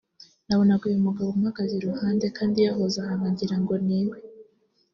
nabonaga 0.47 0.83
uyu 0.89 1.05
mugabo 1.07 1.27
umpagaze 1.31 1.73
iruhande 1.77 2.25
kandi 2.37 2.57
yahoze 2.67 2.97
aha 3.03 3.13
nkagira 3.19 3.55
ngo 3.61 3.73
niwe 3.87 4.17